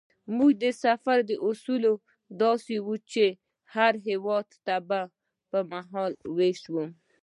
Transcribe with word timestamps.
زموږ 0.27 0.51
د 0.63 0.65
سفر 0.83 1.17
اصول 1.49 1.83
داسې 2.41 2.75
وو 2.85 2.95
چې 3.11 3.25
هر 3.75 3.93
هېواد 4.07 4.47
ته 4.65 4.75
به 5.53 5.59
مهال 5.71 6.11
وېش 6.37 6.61
وو. 6.73 6.85